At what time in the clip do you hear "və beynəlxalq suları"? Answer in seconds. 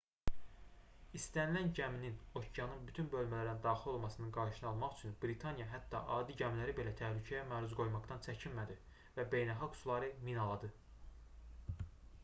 9.19-10.13